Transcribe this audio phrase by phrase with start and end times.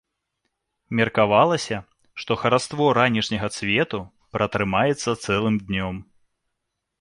[0.99, 1.77] Меркавалася,
[2.23, 3.99] што хараство ранішняга цвету
[4.37, 5.95] пратрымаецца цэлым днём.